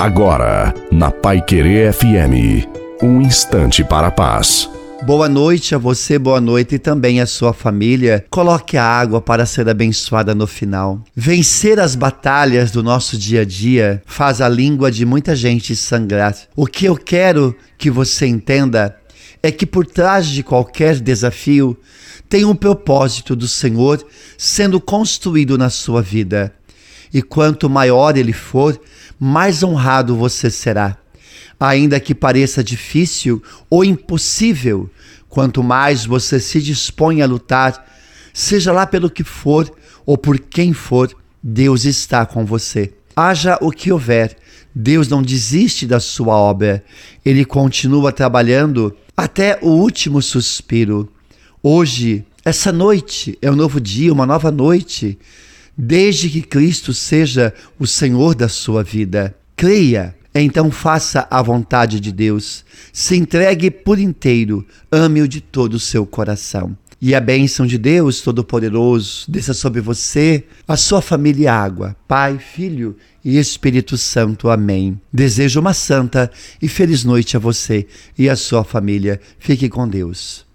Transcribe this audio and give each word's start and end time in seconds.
Agora, 0.00 0.72
na 0.90 1.10
Pai 1.10 1.42
Querer 1.42 1.92
FM, 1.92 2.66
um 3.02 3.20
instante 3.20 3.84
para 3.84 4.06
a 4.06 4.10
paz. 4.10 4.66
Boa 5.02 5.28
noite 5.28 5.74
a 5.74 5.78
você, 5.78 6.18
boa 6.18 6.40
noite 6.40 6.76
e 6.76 6.78
também 6.78 7.20
a 7.20 7.26
sua 7.26 7.52
família. 7.52 8.24
Coloque 8.30 8.78
a 8.78 8.82
água 8.82 9.20
para 9.20 9.44
ser 9.44 9.68
abençoada 9.68 10.34
no 10.34 10.46
final. 10.46 11.02
Vencer 11.14 11.78
as 11.78 11.94
batalhas 11.94 12.70
do 12.70 12.82
nosso 12.82 13.18
dia 13.18 13.42
a 13.42 13.44
dia 13.44 14.02
faz 14.06 14.40
a 14.40 14.48
língua 14.48 14.90
de 14.90 15.04
muita 15.04 15.36
gente 15.36 15.76
sangrar. 15.76 16.34
O 16.56 16.64
que 16.64 16.86
eu 16.86 16.96
quero 16.96 17.54
que 17.76 17.90
você 17.90 18.26
entenda 18.26 18.96
é 19.42 19.52
que 19.52 19.66
por 19.66 19.84
trás 19.84 20.26
de 20.26 20.42
qualquer 20.42 20.98
desafio 20.98 21.76
tem 22.26 22.46
um 22.46 22.54
propósito 22.54 23.36
do 23.36 23.46
Senhor 23.46 24.02
sendo 24.38 24.80
construído 24.80 25.58
na 25.58 25.68
sua 25.68 26.00
vida. 26.00 26.54
E 27.12 27.22
quanto 27.22 27.68
maior 27.68 28.16
ele 28.16 28.32
for, 28.32 28.80
mais 29.18 29.62
honrado 29.62 30.16
você 30.16 30.50
será. 30.50 30.96
Ainda 31.58 32.00
que 32.00 32.14
pareça 32.14 32.64
difícil 32.64 33.42
ou 33.68 33.84
impossível, 33.84 34.88
quanto 35.28 35.62
mais 35.62 36.06
você 36.06 36.40
se 36.40 36.60
dispõe 36.60 37.20
a 37.20 37.26
lutar, 37.26 37.86
seja 38.32 38.72
lá 38.72 38.86
pelo 38.86 39.10
que 39.10 39.24
for 39.24 39.70
ou 40.06 40.16
por 40.16 40.38
quem 40.38 40.72
for, 40.72 41.14
Deus 41.42 41.84
está 41.84 42.24
com 42.24 42.44
você. 42.44 42.92
Haja 43.14 43.58
o 43.60 43.70
que 43.70 43.92
houver, 43.92 44.36
Deus 44.74 45.08
não 45.08 45.22
desiste 45.22 45.86
da 45.86 46.00
sua 46.00 46.34
obra, 46.34 46.82
ele 47.24 47.44
continua 47.44 48.12
trabalhando 48.12 48.96
até 49.16 49.58
o 49.60 49.68
último 49.68 50.22
suspiro. 50.22 51.12
Hoje, 51.62 52.24
essa 52.44 52.72
noite 52.72 53.36
é 53.42 53.50
um 53.50 53.56
novo 53.56 53.80
dia, 53.80 54.12
uma 54.12 54.24
nova 54.24 54.50
noite 54.50 55.18
desde 55.80 56.28
que 56.28 56.42
Cristo 56.42 56.92
seja 56.92 57.54
o 57.78 57.86
Senhor 57.86 58.34
da 58.34 58.48
sua 58.48 58.82
vida. 58.82 59.34
Creia, 59.56 60.14
então 60.34 60.70
faça 60.70 61.26
a 61.30 61.40
vontade 61.40 61.98
de 61.98 62.12
Deus, 62.12 62.64
se 62.92 63.16
entregue 63.16 63.70
por 63.70 63.98
inteiro, 63.98 64.66
ame-o 64.92 65.26
de 65.26 65.40
todo 65.40 65.74
o 65.74 65.80
seu 65.80 66.04
coração. 66.04 66.76
E 67.00 67.14
a 67.14 67.20
bênção 67.20 67.66
de 67.66 67.78
Deus 67.78 68.20
Todo-Poderoso 68.20 69.24
desça 69.26 69.54
sobre 69.54 69.80
você, 69.80 70.44
a 70.68 70.76
sua 70.76 71.00
família 71.00 71.44
e 71.44 71.48
água, 71.48 71.96
Pai, 72.06 72.38
Filho 72.38 72.94
e 73.24 73.38
Espírito 73.38 73.96
Santo. 73.96 74.50
Amém. 74.50 75.00
Desejo 75.10 75.60
uma 75.60 75.72
santa 75.72 76.30
e 76.60 76.68
feliz 76.68 77.02
noite 77.02 77.38
a 77.38 77.40
você 77.40 77.86
e 78.18 78.28
a 78.28 78.36
sua 78.36 78.64
família. 78.64 79.18
Fique 79.38 79.66
com 79.70 79.88
Deus. 79.88 80.44